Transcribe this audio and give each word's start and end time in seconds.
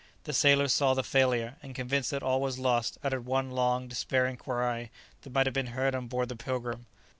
The 0.23 0.33
sailors 0.33 0.73
saw 0.73 0.95
the 0.95 1.03
failure, 1.03 1.57
and 1.61 1.75
convinced 1.75 2.09
that 2.09 2.23
all 2.23 2.41
was 2.41 2.57
lost 2.57 2.97
uttered 3.03 3.27
one 3.27 3.51
long, 3.51 3.87
despairing 3.87 4.35
cry 4.35 4.89
that 5.21 5.31
might 5.31 5.45
have 5.45 5.53
been 5.53 5.67
heard 5.77 5.93
on 5.93 6.07
board 6.07 6.29
the 6.29 6.35
"Pilgrim." 6.35 6.87